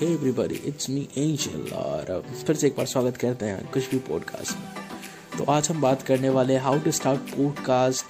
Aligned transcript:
Hey 0.00 0.06
everybody 0.06 0.54
it's 0.54 0.90
me 0.90 1.08
Angel 1.18 1.74
और 1.74 2.24
फिर 2.46 2.56
से 2.56 2.66
एक 2.66 2.76
बार 2.76 2.86
स्वागत 2.86 3.16
करते 3.16 3.46
हैं 3.46 3.70
कुछ 3.70 3.90
भी 3.90 3.98
पॉडकास्ट 3.98 4.58
में। 4.58 4.68
तो 5.38 5.52
आज 5.52 5.70
हम 5.70 5.80
बात 5.80 6.02
करने 6.02 6.28
वाले 6.28 6.56
how 6.56 6.78
to 6.78 6.90
start 6.90 7.20
podcast 7.20 8.06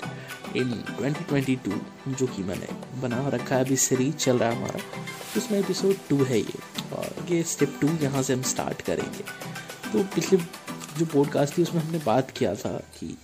in 0.57 0.85
2022 1.01 1.79
जो 2.09 2.27
कि 2.27 2.43
मैंने 2.43 2.67
बना 3.01 3.29
रखा 3.29 3.57
है, 3.57 3.65
अभी 3.65 3.77
सीरीज़ 3.77 4.15
चल 4.15 4.39
रहा 4.39 4.51
है 4.51 4.57
हमारा। 4.57 4.81
उसमें 5.37 5.59
एपिसोड 5.59 5.95
टू 6.09 6.25
है 6.25 6.39
ये, 6.39 6.59
और 6.93 7.27
ये 7.31 7.43
स्टेप 7.43 7.79
टू 7.81 7.89
यहाँ 7.89 8.23
से 8.23 8.33
हम 8.33 8.43
स्टार्ट 8.43 8.83
करेंगे। 8.83 9.25
तो 9.93 10.03
पिछले 10.15 10.39
जो 10.99 11.07
पॉडकास्ट 11.07 11.59
थी, 11.59 11.63
उसमें 11.63 11.83
हमने 11.83 11.99
बात 11.99 12.31
किया 12.31 12.55
था 12.55 12.73
कि 13.01 13.19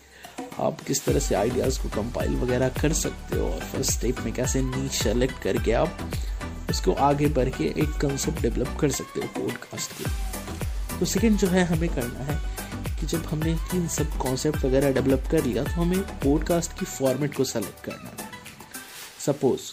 आप 0.60 0.80
किस 0.80 1.04
तरह 1.04 1.18
से 1.18 1.34
आइडियाज़ 1.34 1.82
को 1.82 1.88
कंपाइल 1.88 2.36
वगैरह 2.36 2.68
कर 2.68 2.92
सकते 2.92 3.38
हो, 3.38 3.46
और 3.46 3.60
फ़र्स्ट 3.60 3.92
स्टेप 3.92 4.20
में 4.20 4.32
कैसे 4.34 4.62
नीच 4.62 4.92
सेलेक्ट 4.92 5.42
करके 5.42 5.72
आप 5.72 6.10
उसको 6.70 6.92
आगे 7.02 7.26
बढ़ 7.28 7.48
के 7.48 7.64
एक 7.82 7.98
कंसेप्ट 8.00 8.40
डेवलप 8.42 8.76
कर 8.80 8.90
सकते 8.90 9.20
हो 9.20 9.26
पॉडकास्ट 9.38 9.92
के। 9.92 10.98
तो 10.98 11.06
सेकेंड 11.06 11.38
जो 11.38 11.48
है, 11.48 11.64
हमें 11.64 11.88
करना 11.88 12.24
है 12.24 12.38
कि 13.00 13.06
जब 13.06 13.24
हमने 13.24 13.52
इन 13.74 13.86
सब 13.88 14.18
कॉन्सेप्ट 14.18 14.64
वगैरह 14.64 14.92
डेवलप 14.92 15.28
कर 15.30 15.44
लिया 15.44 15.64
तो 15.64 15.70
हमें 15.72 16.00
पॉडकास्ट 16.20 16.78
की 16.78 16.86
फॉर्मेट 16.86 17.34
को 17.34 17.44
सेलेक्ट 17.44 17.84
करना 17.84 18.22
है। 18.22 18.28
सपोज़ 19.26 19.72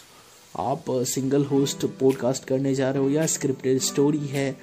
आप 0.54 0.84
सिंगल 1.06 1.44
होस्ट 1.44 1.84
पॉडकास्ट 2.00 2.44
करने 2.44 2.74
जा 2.74 2.90
रहे 2.90 3.02
हो, 3.02 3.10
या 3.10 3.26
स्क्रिप्टेड 3.26 3.78
स्टोरी 3.80 4.26
है, 4.26 4.56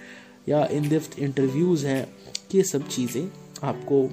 या 0.49 0.65
इन 0.65 0.89
डेप्थ 0.89 1.17
इंटरव्यूज़ 1.19 1.85
हैं, 1.87 2.07
ये 2.55 2.63
सब 2.63 2.87
चीज़ें 2.87 3.29
आपको 3.63 4.03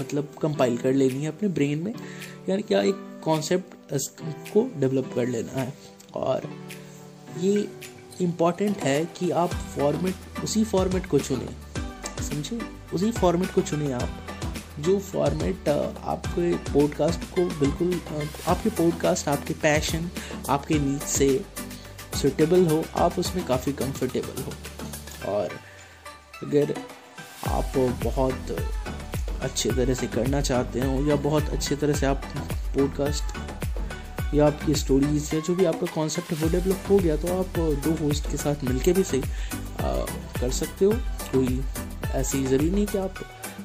मतलब 0.00 0.28
कंपाइल 0.42 0.76
कर 0.76 0.92
लेनी 0.92 1.22
है 1.22 1.28
अपने 1.28 1.48
ब्रेन 1.48 1.78
में, 1.78 1.94
यानी 2.48 2.62
क्या 2.62 2.82
एक 2.82 3.20
कॉन्सेप्ट 3.24 4.22
को 4.52 4.68
डेवलप 4.76 5.12
कर 5.14 5.26
लेना 5.26 5.60
है। 5.60 5.72
और 6.14 6.48
ये 7.38 7.68
इंपॉर्टेंट 8.20 8.78
है 8.78 9.04
कि 9.04 9.30
आप 9.30 9.54
फॉर्मेट 9.54 10.14
उसी 10.44 10.64
फॉर्मेट 10.64 11.06
को 11.06 11.18
चुने। 11.18 11.48
समझे? 12.24 12.60
उसी 12.94 13.12
फॉर्मेट 13.12 13.50
को 13.50 13.60
चुने 13.60 13.92
आप। 13.92 14.20
जो 14.80 14.98
फॉर्मेट 14.98 15.68
आपके 16.04 16.54
पॉडकास्ट 16.54 17.20
को 17.20 17.46
बिल्कुल 17.60 18.00
आपके 18.48 18.70
पॉडकास्ट 18.70 19.28
आपके 19.28 19.54
पैशन 19.54 20.10
आपके 20.48 20.78
नीड 20.78 21.00
से 21.00 21.44
सुटेबल 22.22 22.66
हो, 22.66 22.84
आप 22.96 23.18
उसमें 23.18 23.46
काफ़ी 23.46 23.72
कंफर्टेबल 23.72 24.42
हो। 24.42 24.52
और 25.32 25.48
अगर 26.42 26.74
आप 27.48 27.72
बहुत 28.04 28.56
अच्छे 29.42 29.70
तरह 29.70 29.94
से 29.94 30.06
करना 30.06 30.40
चाहते 30.40 30.80
हो 30.80 31.06
या 31.06 31.16
बहुत 31.16 31.48
अच्छे 31.48 31.76
तरह 31.76 31.94
से 31.94 32.06
आप 32.06 32.22
पॉडकास्ट 32.48 33.24
या 34.34 34.46
आपकी 34.46 34.74
स्टोरीज 34.74 35.30
या 35.34 35.40
जो 35.40 35.54
भी 35.54 35.64
आपका 35.64 35.86
कॉन्सेप्ट 35.94 36.32
है, 36.32 36.36
वो 36.38 36.50
डेवलप 36.50 36.86
हो 36.90 36.98
गया 36.98 37.16
तो 37.16 37.28
आप 37.34 37.58
दो 37.84 37.94
होस्ट 37.96 38.30
के 38.30 38.36
साथ 38.36 38.64
मिलके 38.64 38.92
भी 38.92 39.02
सही 39.04 39.22
कर 40.40 40.50
सकते 40.52 40.84
हो। 40.84 40.92
कोई 41.32 41.60
ऐसी 42.12 42.44
ज़रूरी 42.44 42.70
नहीं 42.70 42.86
कि 42.86 42.98
आप 42.98 43.14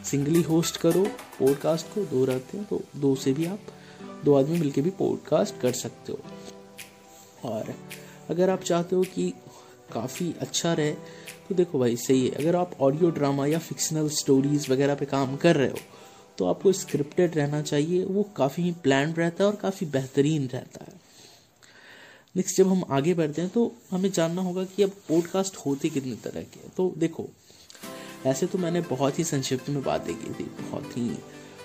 सिंगली 0.06 0.42
होस्ट 0.42 0.78
करो 0.78 1.04
पॉडकास्ट 1.40 1.94
को, 1.94 2.02
दो 2.02 2.26
रहते 2.26 2.58
हैं 2.58 2.66
तो 2.66 2.82
दो 2.96 3.16
से 3.16 3.34
भी 3.34 3.46
आप, 3.46 3.60
दो 4.26 4.36
आदमी 4.36 4.60
मिलके 4.60 4.82
भी 4.82 4.90
पॉडकास्ट 5.00 5.62
कर 5.62 5.72
सकते 5.74 6.12
हो। 6.12 7.50
और 7.50 7.74
अगर 8.30 8.50
आप 8.50 8.62
चाहते 8.62 8.96
हो 8.96 9.04
कि 9.06 9.34
काफ़ी 9.94 10.34
अच्छा 10.42 10.74
रहे 10.74 10.92
तो 11.50 11.56
देखो 11.56 11.80
भाई, 11.80 11.96
सही 11.98 12.28
है। 12.28 12.36
अगर 12.36 12.56
आप 12.56 12.72
ऑडियो 12.82 13.10
ड्रामा 13.12 13.46
या 13.46 13.60
फिक्शनल 13.60 14.10
स्टोरीज 14.14 14.70
वगैरह 14.70 14.96
पे 14.96 15.06
काम 15.06 15.36
कर 15.36 15.56
रहे 15.56 15.70
हो 15.70 15.78
तो 16.40 16.46
आपको 16.46 16.72
स्क्रिप्टेड 16.72 17.36
रहना 17.36 17.62
चाहिए, 17.62 18.04
वो 18.06 18.24
काफ़ी 18.38 18.72
प्लान 18.84 19.14
रहता 19.14 19.44
है 19.44 19.50
और 19.50 19.56
काफ़ी 19.56 19.86
बेहतरीन 19.88 20.48
रहता 20.48 20.84
है। 20.84 20.98
नेक्स्ट 22.36 22.58
जब 22.58 22.68
हम 22.68 22.84
आगे 22.92 23.14
बढ़ते 23.14 23.42
हैं 23.42 23.50
तो 23.50 23.72
हमें 23.92 24.12
जानना 24.12 24.42
होगा 24.42 24.64
कि 24.66 24.84
अब 24.84 24.92
पॉडकास्ट 25.10 25.58
होते 25.58 25.90
कितने 25.90 26.16
तरह 26.24 26.42
के 26.44 26.70
तो 26.78 26.94
देखो, 26.98 27.28
ऐसे 28.26 28.46
तो 28.46 28.58
मैंने 28.58 28.82
बहुत 28.82 29.20
ही 29.20 29.24
संक्षिप्त 29.24 29.70
में 29.70 29.84
बातें 29.84 30.14
की 30.16 30.34
थी, 30.34 30.44
बहुत 30.44 30.98
ही 30.98 31.12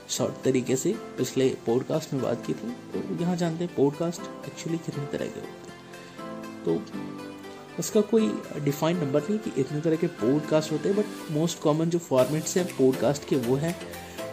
शॉर्ट 0.08 0.42
तरीके 0.44 0.76
से 0.76 0.92
पिछले 1.18 1.48
पॉडकास्ट 1.66 2.12
में 2.12 2.22
बात 2.22 2.46
की 2.46 2.52
थी। 2.52 2.70
तो 2.92 3.22
यहाँ 3.22 3.36
जानते 3.36 3.64
हैं 3.64 3.74
पॉडकास्ट 3.74 4.46
एक्चुअली 4.46 4.78
कितने 4.78 5.06
तरह 5.06 5.26
के 5.26 5.40
होते 5.40 5.70
हैं। 5.70 6.64
तो 6.64 7.78
उसका 7.78 8.00
कोई 8.00 8.28
डिफाइंड 8.64 9.02
नंबर 9.02 9.20
नहीं 9.20 9.38
कि 9.38 9.60
इतने 9.60 9.80
तरह 9.80 9.96
के 9.96 10.06
पॉडकास्ट 10.20 10.72
होते 10.72 10.88
हैं 10.88 10.98
बट 10.98 11.30
मोस्ट 11.32 11.60
कॉमन 11.60 11.90
जो 11.90 11.98
फॉर्मेट्स 11.98 12.56
हैं 12.56 12.66
पॉडकास्ट 12.76 13.28
के 13.28 13.36
वो 13.36 13.56
है। 13.56 13.76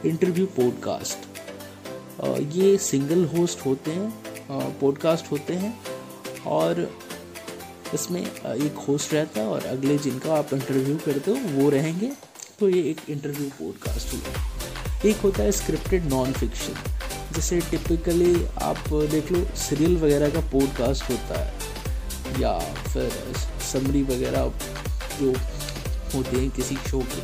Interview 0.06 0.46
podcast. 0.56 1.30
ये 2.54 2.78
सिंगल 2.80 3.24
होस्ट 3.28 3.66
होते 3.66 3.92
हैं 3.92 4.78
पॉडकास्ट 4.80 5.32
होते 5.32 5.54
हैं, 5.54 5.74
और 6.48 6.90
इसमें 7.94 8.22
एक 8.22 8.84
होस्ट 8.88 9.14
रहता 9.14 9.40
है 9.42 9.48
और 9.48 9.66
अगले 9.66 9.98
जिनका 9.98 10.34
आप 10.36 10.54
इंटरव्यू 10.54 10.96
करते 11.06 11.32
हो, 11.32 11.38
वो 11.54 11.70
रहेंगे। 11.70 12.12
तो 12.60 12.70
ये 12.70 12.82
एक 12.90 13.02
इंटरव्यू 13.10 13.50
पॉडकास्ट 13.60 14.14
हुआ 14.14 15.10
एक 15.10 15.18
होता 15.18 15.44
है 15.44 15.52
स्क्रिप्टेड 15.52 16.06
नॉन 16.06 16.34
फिक्शन 16.34 16.74
जैसे 17.36 17.60
टिपिकली 17.72 18.34
आप 18.62 18.84
देख 19.12 19.32
लो, 19.32 19.46
सीरियल 19.58 19.98
वगैरह 19.98 20.30
का 20.30 20.40
पॉडकास्ट 20.52 21.10
होता 21.10 21.40
है, 21.40 21.54
या 22.42 22.58
फिर 22.84 23.12
समरी 23.72 24.04
वगैरह 24.04 24.52
जो 25.20 25.32
होते 26.16 26.38
हैं 26.38 26.50
किसी 26.52 26.76
शो 26.90 27.00
के, 27.06 27.22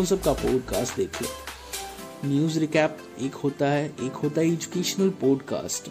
उन 0.00 0.06
सब 0.06 0.22
का 0.22 0.32
पॉडकास्ट 0.34 0.96
देख 0.96 1.22
लो। 1.22 1.28
न्यूज़ 2.24 2.58
रिकैप 2.58 2.98
एक 3.22 3.34
होता 3.34 3.66
है, 3.66 3.86
एक 3.86 4.12
होता 4.12 4.40
है 4.40 4.46
एजुकेशनल 4.48 5.08
पॉडकास्ट। 5.20 5.88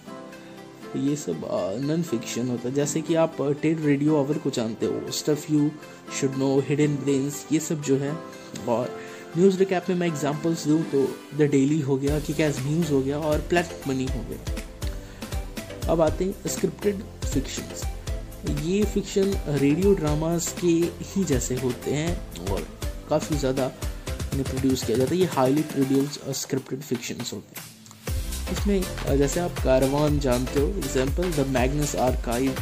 ये 0.98 1.16
सब 1.16 1.42
नॉन 1.82 2.04
फिक्शन 2.04 2.50
होता 2.50 2.68
है। 2.68 2.74
जैसे 2.76 3.02
कि 3.02 3.16
आप 3.16 3.38
टेड 3.62 3.86
रेडियो 3.86 4.18
आवर 4.18 4.38
को 4.38 4.50
जानते 4.50 4.86
हो 4.86 5.12
stuff 5.12 5.52
you 5.54 5.70
should 6.20 6.36
know 6.38 6.58
hidden 6.60 6.96
brains 6.96 7.46
ये 7.52 7.60
सब 7.60 7.82
जो 7.82 7.98
है। 7.98 8.12
और 8.70 9.00
न्यूज़ 9.38 9.58
रिकैप 9.60 9.86
में 9.90 9.96
मैं 9.96 10.08
एग्जांपल्स 10.08 10.68
दूँ 10.68 10.82
तो 10.92 11.06
द 11.38 11.50
डेली 11.52 11.80
हो 11.80 11.98
गया 11.98 12.20
कि 12.20 12.34
कैस 12.34 12.60
न्यूज़ 12.60 12.92
हो 12.92 13.02
गया 13.02 13.20
और 13.20 13.40
प्लेट 13.50 13.88
मनी 13.88 14.06
हो 14.06 14.26
गया 14.30 15.92
अब 15.92 16.02
आते 16.02 16.26
हैं 16.26 16.50
स्क्रिप्टेड 16.50 17.02
फिक्शन 17.26 18.62
ये 18.64 18.84
फिक्शन 18.84 19.34
रेडियो 19.48 19.94
ड्रामास 19.94 20.56
के 20.62 20.76
ही 21.06 21.24
जैसे 21.24 21.56
होते 21.56 21.92
हैं 21.92 22.52
और 22.52 22.68
काफ़ी 23.10 23.38
ज़्यादा 23.38 23.72
इन्हें 24.34 24.50
प्रोड्यूस 24.50 24.84
किया 24.84 24.98
जाता 24.98 25.14
है, 25.14 25.20
ये 25.20 25.26
हाईली 25.34 25.62
प्रोड्यूस 25.72 26.20
और 26.28 26.34
स्क्रिप्टेड 26.36 26.82
फिक्शंस 26.82 27.34
होते 27.34 27.60
हैं। 27.60 27.72
इसमें 28.52 29.18
जैसे 29.18 29.40
आप 29.40 29.60
कारवान 29.64 30.20
जानते 30.20 30.60
हो 30.60 30.68
example 30.68 31.32
the 31.34 31.48
Magnus 31.50 31.96
Archive 32.02 32.56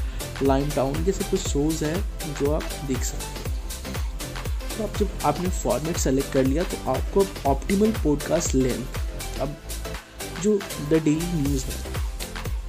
Limetown 0.69 1.03
जैसे 1.05 1.23
कुछ 1.29 1.39
शोज़ 1.41 1.83
हैं 1.85 2.35
जो 2.39 2.51
आप 2.51 2.63
देख 2.87 3.03
सकते 3.03 3.25
हो। 3.25 4.77
तो 4.77 4.83
आप 4.83 4.97
जब 4.97 5.19
आपने 5.25 5.49
फॉर्मेट 5.49 5.97
सेलेक्ट 5.97 6.33
कर 6.33 6.43
लिया 6.43 6.63
तो 6.63 6.77
आपको 6.91 7.25
ऑप्टिमल 7.49 7.91
पॉडकास्ट 8.03 8.55
लेंथ 8.55 9.39
अब 9.41 9.57
जो 10.43 10.57
द 10.89 10.93
डेली 10.93 11.33
न्यूज़ 11.33 11.65
है, 11.65 11.73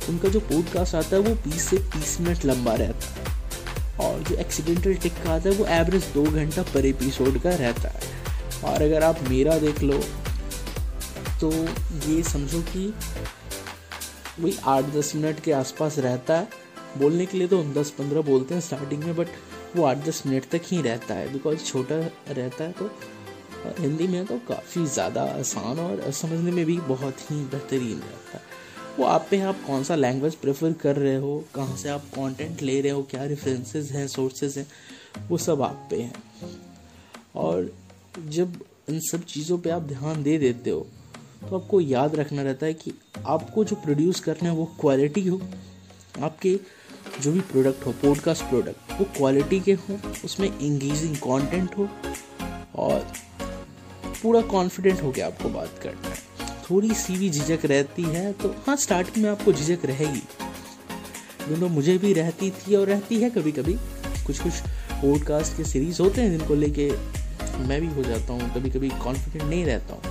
उनका 0.09 0.29
जो 0.29 0.41
पॉडकास्ट 0.43 0.95
आता 0.95 1.17
है, 1.17 1.23
वो 1.23 1.35
20 1.45 1.69
से 1.69 1.79
30 1.91 2.21
मिनट 2.21 2.45
लंबा 2.45 2.75
रहता 2.75 3.07
है। 3.07 3.31
और 4.01 4.23
जो 4.23 4.35
एक्सीडेंटल 4.37 4.95
टिक 4.95 5.13
का 5.25 5.31
आता 5.31 5.49
है, 5.49 5.55
वो 5.57 5.67
एवरेज 5.75 6.05
दो 6.15 6.23
घंटा 6.25 6.63
पर 6.75 6.87
एपिसोड 6.87 7.41
का 7.43 7.51
रहता 7.51 7.89
है। 7.89 8.12
और 8.65 8.83
अगर 8.83 9.03
आप 9.03 9.21
मेरा 9.29 9.59
देख 9.59 9.83
लो 9.83 9.99
तो 11.41 11.51
ये 12.09 12.23
समझो 12.23 12.61
कि 12.65 12.93
वही 14.41 14.57
आठ 14.65 14.85
दस 14.95 15.13
मिनट 15.17 15.41
के 15.41 15.53
आसपास 15.53 15.99
रहता 16.01 16.37
है। 16.37 16.49
बोलने 16.99 17.27
के 17.27 17.39
लिए 17.39 17.49
तो 17.49 17.61
हम 17.61 17.73
दस 17.75 17.91
पंद्रह 17.91 18.23
बोलते 18.23 18.55
हैं 18.55 18.61
स्टार्टिंग 18.61 19.05
में 19.05 19.17
बट 19.17 19.29
वो 19.77 19.85
आठ 19.85 20.05
दस 20.07 20.23
मिनट 20.27 20.49
तक 20.51 20.63
ही 20.67 20.81
रहता 20.83 21.15
है। 21.15 21.33
बिकॉज़ 21.33 21.65
छोटा 21.65 21.97
रहता 22.31 22.65
है 22.65 22.73
तो 22.73 22.91
हिंदी 23.81 24.07
में 24.07 24.25
तो 24.27 24.39
काफ़ी 24.49 24.85
ज़्यादा 24.89 25.23
आसान 25.33 25.79
और 25.81 26.11
समझने 26.13 26.53
में 26.53 26.65
भी 26.67 26.79
बहुत 26.89 27.21
ही 27.31 27.37
बेहतरीन 27.45 27.99
रहता 27.99 28.39
है। 28.39 28.51
वो 28.99 29.05
आप 29.07 29.27
पे 29.31 29.41
आप 29.41 29.61
कौन 29.67 29.85
सा 29.85 29.95
लैंग्वेज 29.95 30.35
प्रेफर 30.35 30.73
कर 30.83 30.97
रहे 30.97 31.17
हो, 31.17 31.45
कहाँ 31.55 31.77
से 31.77 31.89
आप 31.89 32.05
कंटेंट 32.15 32.63
ले 32.63 32.81
रहे 32.81 32.93
हो, 32.93 33.03
क्या 33.03 33.25
रेफरेंसेस 33.25 33.91
हैं 33.93 34.07
सोर्सेज 34.09 34.59
हैं, 34.59 34.67
वो 35.29 35.39
सब 35.39 35.63
आप 35.63 35.87
पे 35.91 36.01
हैं। 36.03 36.13
और 37.37 37.71
जब 38.19 38.55
इन 38.89 39.01
सब 39.01 39.25
चीज़ों 39.25 39.59
पे 39.59 39.71
आप 39.71 39.83
ध्यान 39.83 40.23
दे 40.23 40.37
देते 40.39 40.71
हो 40.71 40.87
तो 41.41 41.57
आपको 41.57 41.81
याद 41.81 42.15
रखना 42.15 42.43
रहता 42.43 42.67
है 42.67 42.75
कि 42.75 42.93
आपको 43.27 43.65
जो 43.65 43.77
प्रोड्यूस 43.77 44.21
करना 44.21 44.49
है 44.49 44.55
वो 44.57 44.65
क्वालिटी 44.81 45.27
हो। 45.29 45.41
आपके 46.23 46.59
जो 47.21 47.33
भी 47.33 47.41
प्रोडक्ट 47.41 47.87
हो 47.87 47.93
पॉडकास्ट 47.93 48.45
प्रोडक्ट 48.45 48.93
वो 49.01 49.05
क्वालिटी 49.17 49.61
के 49.61 49.73
हो, 49.73 49.99
उसमें 50.25 50.59
इंगेजिंग 50.59 51.17
कंटेंट 51.17 51.77
हो 51.79 51.89
और 52.75 53.13
पूरा 54.23 54.41
कॉन्फिडेंट 54.43 55.03
हो 55.03 55.13
के 55.13 55.21
आपको 55.21 55.49
बात 55.49 55.81
करना 55.83 56.09
है। 56.09 56.17
थोड़ी 56.71 56.95
सी 56.95 57.17
भी 57.17 57.31
झिझक 57.31 57.65
रहती 57.65 58.03
है 58.03 58.33
तो 58.33 58.55
हाँ 58.67 58.77
स्टार्टिंग 58.77 59.25
में 59.25 59.31
आपको 59.31 59.53
झिझक 59.53 59.85
रहेगी। 59.85 60.23
दोनों 61.49 61.69
मुझे 61.69 61.97
भी 61.99 62.13
रहती 62.13 62.51
थी 62.51 62.77
और 62.77 62.87
रहती 62.87 63.17
है 63.17 63.31
कभी 63.31 63.53
कभी 63.53 63.75
कुछ 64.27 64.39
कुछ 64.41 64.61
पॉडकास्ट 64.93 65.57
के 65.57 65.65
सीरीज़ 65.65 66.03
होते 66.03 66.21
हैं 66.21 66.31
जिनको 66.31 66.55
लेके 66.55 66.91
मैं 67.59 67.81
भी 67.81 67.87
हो 67.95 68.03
जाता 68.05 68.33
हूँ 68.33 68.53
कभी 68.55 68.71
कभी 68.71 68.89
कॉन्फिडेंट 69.05 69.43
नहीं 69.43 69.65
रहता 69.65 69.95
हूँ, 69.95 70.03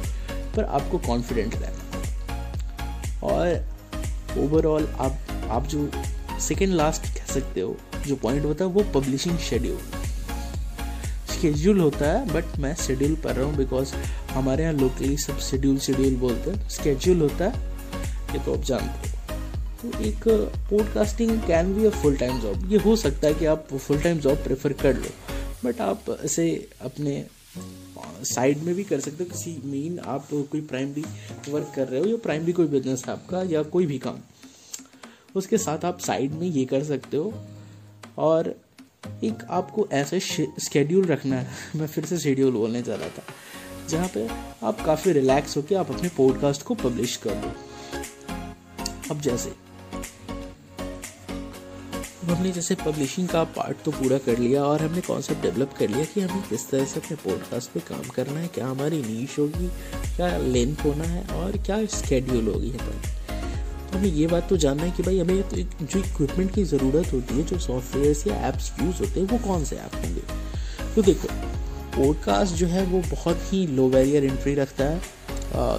पर 0.55 0.63
आपको 0.65 0.97
कॉन्फिडेंट 1.07 1.55
रहना 1.55 3.27
और 3.27 4.39
ओवरऑल 4.39 4.87
आप 4.99 5.47
आप 5.49 5.67
जो 5.67 5.89
सेकेंड 6.41 6.73
लास्ट 6.73 7.05
कह 7.07 7.33
सकते 7.33 7.61
हो, 7.61 7.75
जो 8.07 8.15
पॉइंट 8.17 8.45
होता 8.45 8.65
है, 8.65 8.71
वो 8.71 8.83
पब्लिशिंग 8.93 9.37
शेड्यूल 9.39 9.79
शेड्यूल 11.31 11.79
होता 11.79 12.05
है 12.07 12.25
बट 12.27 12.57
मैं 12.59 12.73
शेड्यूल 12.77 13.15
पढ़ 13.23 13.33
रहा 13.33 13.45
हूँ 13.45 13.55
बिकॉज़ 13.57 13.93
हमारे 14.31 14.63
यहाँ 14.63 14.73
लोकली 14.73 15.15
सब 15.17 15.39
शेड्यूल 15.41 15.77
शेड्यूल 15.79 16.15
बोलते 16.17 16.51
हैं। 16.51 16.69
स्केड्यूल 16.69 17.21
होता 17.21 17.45
है 17.45 17.69
ये 18.33 18.39
तो 18.45 18.53
आप 18.53 18.63
जानते 18.63 19.09
हो। 19.09 19.15
तो 19.81 20.03
एक 20.05 20.27
podcasting 20.69 21.39
can 21.47 21.73
be 21.75 21.85
a 21.85 21.89
full 21.91 22.15
time 22.17 22.39
job 22.41 22.71
ये 22.71 22.79
हो 22.79 22.95
सकता 22.95 23.27
है 23.27 23.33
कि 23.33 23.45
आप 23.45 23.67
फुल 23.73 24.01
टाइम 24.01 24.19
जॉब 24.19 24.37
प्रेफर 24.43 24.73
कर 24.83 24.95
लो। 24.95 25.09
बट 25.65 25.81
आप 25.81 26.05
ऐसे 26.23 26.69
अपने 26.81 27.27
साइड 28.23 28.57
में 28.57 28.75
भी 28.75 28.83
कर 28.83 28.99
सकते 28.99 29.23
हो। 29.23 29.29
किसी 29.29 29.61
मेन 29.65 29.99
आप 29.99 30.27
कोई 30.31 30.61
प्राइमरी 30.61 31.03
वर्क 31.51 31.71
कर 31.75 31.87
रहे 31.87 31.99
हो 31.99 32.05
या 32.05 32.17
प्राइमरी 32.17 32.51
कोई 32.51 32.67
बिज़नेस 32.67 33.03
है 33.05 33.11
आपका 33.11 33.43
या 33.43 33.63
कोई 33.63 33.85
भी 33.85 33.99
काम। 33.99 34.17
उसके 35.35 35.57
साथ 35.57 35.85
आप 35.85 35.99
साइड 35.99 36.31
में 36.31 36.47
ये 36.47 36.65
कर 36.65 36.83
सकते 36.83 37.17
हो। 37.17 37.33
और 38.17 38.55
एक 39.23 39.43
आपको 39.49 39.87
ऐसे 39.91 40.19
स्केड्यूल 40.59 41.05
रखना 41.05 41.35
है। 41.35 41.51
मैं 41.75 41.87
फिर 41.87 42.05
से 42.05 42.17
शेड्यूल 42.17 42.51
बोलने 42.51 42.81
जा 42.81 42.95
रहा 42.95 43.09
था। 43.09 43.23
जहाँ 43.89 44.09
पे 44.13 44.27
आप 44.63 44.85
काफ़ी 44.85 45.11
रिलैक्स 45.11 45.57
होकर 45.57 45.75
आप 45.75 45.91
अपने 45.91 46.09
पॉडकास्ट 46.09 46.61
को 46.61 46.75
पब्लिश 46.75 47.15
कर 47.17 47.33
दो। 47.33 47.51
अब 49.11 49.21
जैसे 49.21 49.53
हमने 52.21 52.51
जैसे 52.51 52.75
पब्लिशिंग 52.75 53.27
का 53.27 53.43
पार्ट 53.43 53.77
तो 53.85 53.91
पूरा 53.91 54.17
कर 54.17 54.37
लिया 54.37 54.63
और 54.63 54.81
हमने 54.81 55.01
कॉन्सेप्ट 55.01 55.41
डेवलप 55.41 55.73
कर 55.79 55.89
लिया 55.89 56.05
कि 56.05 56.21
हमें 56.21 56.43
किस 56.49 56.69
तरह 56.69 56.85
से 56.85 56.99
अपने 56.99 57.15
पॉडकास्ट 57.15 57.69
पे 57.69 57.79
काम 57.79 58.01
करना 58.01 58.39
है 58.39 58.47
क्या 58.47 58.67
हमारी 58.67 59.01
नीच 59.01 59.39
होगी 59.39 59.67
क्या 60.15 60.37
लेंथ 60.37 60.75
होना 60.85 61.03
है 61.03 61.27
और 61.27 61.51
क्या 61.51 61.85
स्केड्यूल 61.85 62.47
होगी 62.47 62.67
यहाँ 62.67 62.89
पर। 62.89 62.95
तो 63.91 63.97
हमें 63.97 64.09
ये 64.09 64.27
बात 64.27 64.49
तो 64.49 64.57
जानना 64.57 64.83
है 64.83 64.91
कि 64.91 65.03
भाई 65.03 65.19
हमें 65.19 65.49
तो 65.49 65.57
जो 65.85 65.99
इक्विपमेंट 65.99 66.55
की 66.55 66.63
ज़रूरत 66.63 67.13
होती 67.13 67.37
है 67.37 67.43
जो 67.43 67.59
सॉफ्टवेयर 67.59 68.23
या 68.27 68.35
ऐप्स 68.35 68.71
यूज़ 68.81 68.95
होते 68.95 69.19
हैं 69.19 69.27
वो 69.27 69.37
कौन 69.37 69.65
से 69.65 69.75
ऐप 69.75 69.95
होंगे? 69.95 70.21
तो 70.95 71.01
देखो 71.01 71.27
पॉडकास्ट 71.95 72.55
जो 72.55 72.67
है 72.67 72.85
वो 72.85 72.99
बहुत 73.15 73.39
ही 73.43 73.67
लो 73.67 73.89
बैरियर 73.89 74.25
एंट्री 74.25 74.53
रखता 74.55 74.83
है। 74.83 75.01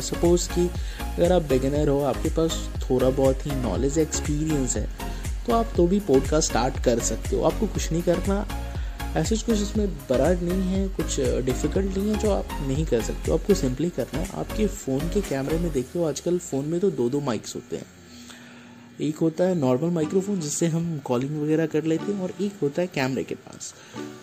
सपोज़ 0.00 0.48
uh, 0.48 0.54
कि 0.54 0.70
अगर 1.02 1.32
आप 1.32 1.42
बिगिनर 1.42 1.88
हो 1.88 2.00
आपके 2.02 2.28
पास 2.28 2.70
थोड़ा 2.90 3.10
बहुत 3.10 3.46
ही 3.46 3.50
नॉलेज 3.50 3.98
एक्सपीरियंस 3.98 4.76
है 4.76 5.01
तो 5.46 5.52
आप 5.52 5.72
तो 5.76 5.86
भी 5.86 6.00
पॉडकास्ट 6.00 6.48
स्टार्ट 6.48 6.82
कर 6.84 6.98
सकते 7.00 7.36
हो। 7.36 7.42
आपको 7.42 7.66
कुछ 7.66 7.90
नहीं 7.92 8.02
करना। 8.02 8.46
ऐसे 9.16 9.36
कुछ 9.36 9.62
इसमें 9.62 9.88
बड़ा 10.10 10.28
नहीं 10.32 10.62
है, 10.62 10.88
कुछ 10.88 11.18
डिफ़िकल्ट 11.20 11.96
नहीं 11.96 12.10
है 12.10 12.18
जो 12.18 12.30
आप 12.30 12.48
नहीं 12.68 12.84
कर 12.86 13.02
सकते 13.02 13.30
हो। 13.30 13.36
आपको 13.38 13.54
सिंपली 13.54 13.90
करना 13.90 14.18
है। 14.18 14.28
आपके 14.34 14.66
फ़ोन 14.66 15.08
के 15.08 15.20
कैमरे 15.20 15.58
में 15.58 15.72
देखते 15.72 15.98
हो, 15.98 16.04
आजकल 16.04 16.38
फ़ोन 16.38 16.64
में 16.64 16.80
तो 16.80 16.90
दो 16.90 17.08
दो 17.08 17.20
माइक्स 17.20 17.54
होते 17.54 17.76
हैं। 17.76 17.86
एक 19.00 19.16
होता 19.16 19.44
है 19.44 19.54
नॉर्मल 19.54 19.90
माइक्रोफोन 19.90 20.40
जिससे 20.40 20.66
हम 20.66 20.98
कॉलिंग 20.98 21.42
वगैरह 21.42 21.66
कर 21.66 21.84
लेते 21.84 22.12
हैं, 22.12 22.20
और 22.20 22.32
एक 22.40 22.52
होता 22.62 22.82
है 22.82 22.86
कैमरे 22.86 23.24
के 23.24 23.34
पास। 23.34 23.74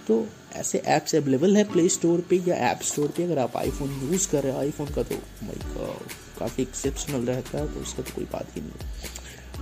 तो 0.07 0.27
ऐसे 0.53 0.77
ऐप्स 0.77 1.15
अवेलेबल 1.15 1.57
है 1.57 1.63
प्ले 1.63 1.87
स्टोर 1.89 2.21
पे 2.29 2.41
या 2.47 2.55
ऐप 2.71 2.81
स्टोर 2.83 3.07
पे। 3.07 3.23
अगर 3.23 3.39
आप 3.39 3.57
आईफोन 3.57 4.09
यूज़ 4.11 4.29
कर 4.29 4.43
रहे 4.43 4.53
हो 4.53 4.59
आईफोन 4.59 4.87
का 4.87 5.03
तो 5.03 5.15
माइक 5.43 5.97
काफ़ी 6.39 6.63
एक्सेप्शनल 6.63 7.25
रहता 7.25 7.57
है 7.57 7.73
तो 7.73 7.79
उसका 7.79 8.03
तो 8.03 8.15
कोई 8.15 8.25
बात 8.25 8.55
ही 8.55 8.61
नहीं 8.61 8.73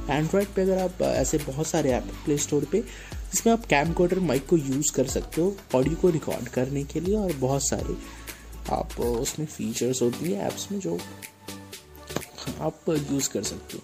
एंड्रॉयड 0.09 0.47
पे 0.47 0.61
अगर 0.61 0.77
आप 0.77 1.01
ऐसे 1.01 1.37
बहुत 1.37 1.67
सारे 1.67 1.91
ऐप 1.91 2.11
प्ले 2.25 2.37
स्टोर 2.37 2.65
पे, 2.65 2.79
जिसमें 3.31 3.53
आप 3.53 3.65
कैम 3.65 3.93
कोडर 3.93 4.19
माइक 4.19 4.45
को 4.47 4.57
यूज़ 4.57 4.91
कर 4.95 5.07
सकते 5.07 5.41
हो 5.41 5.55
ऑडियो 5.75 5.95
को 5.95 6.09
रिकॉर्ड 6.09 6.47
करने 6.47 6.83
के 6.83 6.99
लिए 6.99 7.15
और 7.15 7.33
बहुत 7.33 7.67
सारे 7.67 7.95
आप 8.69 8.99
उसमें 8.99 9.45
फीचर्स 9.47 10.01
होती 10.01 10.31
है 10.31 10.47
ऐप्स 10.47 10.71
में 10.71 10.79
जो 10.79 10.97
आप 12.59 12.89
यूज़ 12.89 13.29
कर 13.29 13.43
सकते 13.43 13.77
हो। 13.77 13.83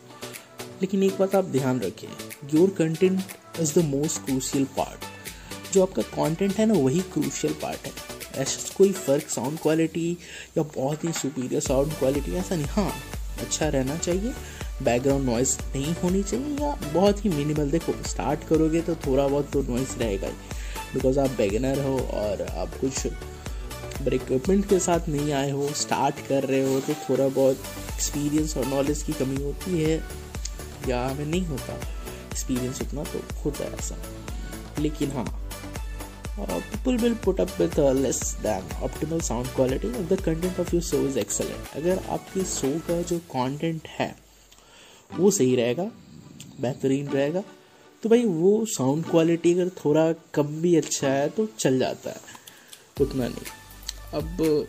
लेकिन 0.81 1.03
एक 1.03 1.17
बात 1.19 1.35
आप 1.35 1.45
ध्यान 1.45 1.79
रखें 1.79 2.07
your 2.53 2.69
content 2.69 3.19
is 3.59 3.79
the 3.79 3.83
most 3.85 4.25
crucial 4.25 4.63
part 4.77 5.73
जो 5.73 5.81
आपका 5.81 6.01
कंटेंट 6.01 6.55
है 6.55 6.65
ना, 6.65 6.73
वही 6.73 6.99
क्रूशियल 7.13 7.53
पार्ट 7.53 7.85
है। 7.85 7.91
ऐसा 8.35 8.73
कोई 8.77 8.91
फ़र्क 8.91 9.29
साउंड 9.29 9.59
क्वालिटी 9.59 10.17
या 10.57 10.63
बहुत 10.75 11.03
ही 11.03 11.11
सुपीरियर 11.13 11.61
साउंड 11.61 11.93
क्वालिटी 11.93 12.33
ऐसा 12.33 12.55
नहीं। 12.55 12.65
हाँ 12.67 12.91
अच्छा 13.39 13.67
रहना 13.67 13.97
चाहिए। 13.97 14.33
बैकग्राउंड 14.81 15.25
नॉइस 15.25 15.57
नहीं 15.75 15.93
होनी 15.93 16.23
चाहिए 16.23 16.57
या 16.57 16.75
बहुत 16.93 17.23
ही 17.25 17.29
मिनिमल 17.29 17.71
देखो 17.71 17.93
स्टार्ट 18.07 18.47
करोगे 18.47 18.81
तो 18.81 18.95
थोड़ा 18.95 19.27
बहुत 19.27 19.51
तो 19.51 19.61
नॉइस 19.61 19.95
रहेगा 19.97 20.27
ही। 20.27 20.33
बिकॉज़ 20.93 21.19
आप 21.19 21.29
बेगनर 21.29 21.83
हो 21.83 21.97
और 22.13 22.41
आप 22.41 22.77
कुछ 22.81 23.07
बड़े 24.01 24.15
इक्विपमेंट 24.15 24.67
के 24.69 24.79
साथ 24.79 25.07
नहीं 25.09 25.33
आए 25.33 25.51
हो 25.51 25.67
स्टार्ट 25.75 26.27
कर 26.27 26.43
रहे 26.43 26.73
हो 26.73 26.79
तो 26.79 26.93
थोड़ा 27.09 27.27
बहुत 27.27 27.57
एक्सपीरियंस 27.93 28.57
और 28.57 28.65
नॉलेज 28.65 29.03
की 29.03 29.13
कमी 29.13 29.43
होती 29.43 29.81
है 29.81 30.01
या 30.89 31.05
हमें 31.07 31.25
नहीं 31.25 31.45
होता। 31.45 31.73
एक्सपीरियंस 31.73 32.81
उतना 32.81 33.03
तो 33.03 33.21
होता 33.45 33.63
है 33.63 33.73
ऐसा। 33.73 33.97
लेकिन 34.79 35.11
हाँ 35.11 35.25
people 36.39 36.97
will 36.97 37.13
put 37.15 37.39
up 37.41 37.49
with 37.59 37.79
less 37.97 38.21
than 38.43 38.69
optimal 38.83 39.19
sound 39.21 39.47
quality 39.47 39.87
of 39.89 40.13
the 40.13 40.19
content 40.21 40.59
of 40.59 40.75
your 40.75 40.83
show 40.83 41.01
is 41.07 41.19
excellent 41.19 41.75
अगर 41.75 41.99
आपके 42.09 42.43
शो 42.43 42.71
का 42.87 43.01
जो 43.01 43.17
कंटेंट 43.31 43.87
है 43.99 44.15
वो 45.09 45.31
सही 45.31 45.55
रहेगा, 45.55 45.83
बेहतरीन 46.61 47.07
रहेगा। 47.07 47.43
तो 48.03 48.09
भाई 48.09 48.25
वो 48.25 48.65
साउंड 48.67 49.05
क्वालिटी 49.05 49.53
अगर 49.53 49.69
थोड़ा 49.77 50.11
कम 50.33 50.47
भी 50.61 50.75
अच्छा 50.75 51.09
है 51.09 51.29
तो 51.29 51.47
चल 51.59 51.79
जाता 51.79 52.09
है, 52.09 52.21
उतना 53.01 53.27
नहीं। 53.27 53.45
अब, 54.13 54.67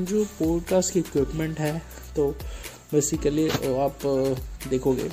जो 0.00 0.24
पॉडकास्ट 0.38 0.92
की 0.92 0.98
इक्विपमेंट 0.98 1.58
है 1.58 1.78
तो 2.16 2.30
बेसिकली 2.92 3.48
आप, 3.48 3.98
देखोगे, 4.68 5.08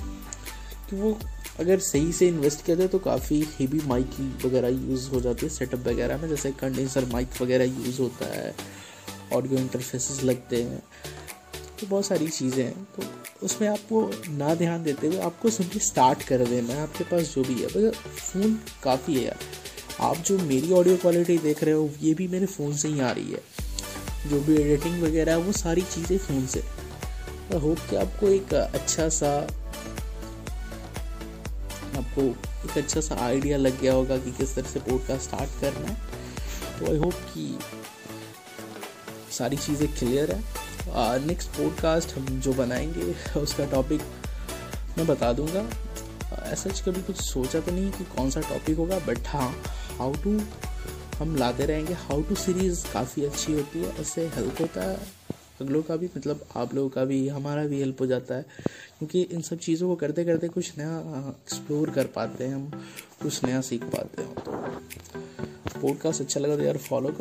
कि 0.90 0.96
वो 0.96 1.18
अगर 1.60 1.80
सही 1.80 2.12
से 2.12 2.28
इन्वेस्ट 2.28 2.60
करते 2.60 2.76
जाए 2.76 2.88
तो 2.88 3.00
काफ़ी 3.00 3.42
हेवी 3.52 3.80
माइक 3.86 4.42
वगैरह 4.46 4.68
यूज़ 4.68 5.10
हो 5.10 5.20
जाती 5.22 5.46
है 5.46 5.52
सेटअप 5.52 5.88
वगैरह 5.88 6.18
में। 6.18 6.28
जैसे 6.30 6.52
कंडेंसर 6.52 7.06
माइक 7.06 7.42
वगैरह 7.42 7.66
यूज़ 7.66 8.02
होता 8.02 8.26
है 8.34 8.54
ऑडियो 9.34 9.60
इंटरफेसेस 9.60 10.24
लगते 10.24 10.62
हैं। 10.64 10.82
तो 11.80 11.88
बहुत 11.88 12.06
सारी 12.06 12.28
चीज़ें 12.28 12.64
हैं 12.64 12.84
तो 12.96 13.04
उसमें 13.46 13.68
आपको 13.68 14.02
ना 14.30 14.54
ध्यान 14.56 14.84
देते 14.84 15.08
हुए 15.08 15.20
आपको 15.22 15.50
सिंपली 15.50 15.80
स्टार्ट 15.80 16.24
कर 16.24 16.46
देना 16.46 16.74
है, 16.74 16.82
आपके 16.82 17.04
पास 17.04 17.34
जो 17.36 17.44
भी 17.44 17.54
है। 17.54 17.68
बस 17.68 17.98
फ़ोन 18.20 18.58
काफ़ी 18.84 19.16
है 19.16 19.24
यार। 19.26 19.40
आप 20.02 20.18
जो 20.18 20.38
मेरी 20.40 20.72
ऑडियो 20.74 20.98
क्वालिटी 20.98 21.38
देख 21.38 21.64
रहे 21.64 21.74
हो, 21.74 21.90
ये 22.02 22.14
भी 22.14 22.28
मेरे 22.28 22.46
फ़ोन 22.46 22.76
से 22.78 22.88
ही 22.88 23.00
आ 23.00 23.12
रही 23.12 23.32
है। 23.32 23.42
जो 24.30 24.40
भी 24.42 24.56
एडिटिंग 24.56 25.02
वगैरह 25.04 25.32
है, 25.32 25.38
वो 25.38 25.52
सारी 25.52 25.82
चीज़ें 25.84 26.18
फ़ोन 26.18 26.46
से। 26.48 26.60
आई 27.54 27.60
होप 27.60 27.80
कि 27.90 27.96
आपको 27.96 28.28
एक 28.28 28.54
अच्छा 28.54 29.08
सा, 29.10 29.36
आपको 31.98 32.22
एक 32.22 32.78
अच्छा 32.78 33.02
सा 33.02 33.16
आइडिया 33.26 33.58
लग 33.58 33.80
गया 33.82 33.94
होगा 33.94 34.18
कि 34.18 34.32
किस 34.32 34.56
तरह 34.56 34.70
से 34.70 34.80
पॉडकास्ट 34.80 35.24
स्टार्ट 35.24 35.60
करना 35.62 35.88
है। 35.88 35.96
तो 36.80 36.92
आई 36.92 36.98
होप 36.98 37.14
कि 37.34 37.58
सारी 39.38 39.58
चीज़ें 39.58 39.88
क्लियर 39.94 40.32
है। 40.32 40.42
नेक्स्ट 40.96 41.50
पॉडकास्ट 41.50 42.18
हम 42.18 42.40
जो 42.40 42.54
बनाएँगे, 42.54 43.40
उसका 43.40 43.66
टॉपिक 43.66 44.02
मैं 44.98 45.08
बता 45.08 45.34
दूँगा। 45.34 45.70
ऐसा 46.44 46.70
कभी 46.70 47.02
कुछ 47.02 47.16
सोचा 47.16 47.60
तो 47.60 47.72
नहीं 47.72 47.92
कि 47.92 48.04
कौन 48.04 48.30
सा 48.30 48.42
टॉपिक 48.42 48.78
होगा 48.78 49.00
बट 49.00 49.20
हाँ 49.28 49.64
हाउ 49.98 50.14
टू 50.14 50.42
हम 51.18 51.36
लाते 51.36 51.66
रहेंगे। 51.66 51.94
हाउ 51.94 52.22
टू 52.22 52.36
सीरीज़ 52.36 52.86
काफ़ी 52.94 53.26
अच्छी 53.26 53.54
होती 53.54 53.80
है, 53.80 53.92
उससे 53.92 54.28
हेल्प 54.28 54.62
होता 54.62 54.84
है। 54.84 55.00
अगलों 55.62 55.82
का 55.82 55.96
भी 55.96 56.10
मतलब 56.18 56.46
आप 56.56 56.76
लोगों 56.76 56.90
का 56.90 57.06
भी, 57.06 57.28
हमारा 57.28 57.66
भी 57.66 57.80
हेल्प 57.80 58.02
हो 58.02 58.06
जाता 58.06 58.36
है। 58.36 58.46
क्योंकि 59.00 59.22
इन 59.22 59.42
सब 59.42 59.58
चीज़ों 59.58 59.90
को 59.90 59.96
करते 59.96 60.26
करते 60.26 60.48
कुछ 60.48 60.74
नया 60.78 61.00
एक्सप्लोर 61.30 61.90
कर 61.90 62.06
पाते 62.06 62.44
हैं 62.44 62.56
हम, 62.56 62.86
कुछ 63.22 63.44
नया 63.44 63.62
सीख 63.62 63.84
पाते 63.84 64.22
हैं। 64.22 64.34
तो 64.34 64.52
पॉडकास्ट 65.82 66.22
अच्छा 66.22 66.40
लगा 66.40 66.56
तो 66.56 66.64
यार 66.64 66.78
फॉलो 66.78 67.10